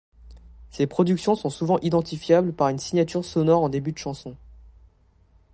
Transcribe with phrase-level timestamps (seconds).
[0.71, 4.35] Ses productions sont souvent identifiables par une signature sonore en début de chanson.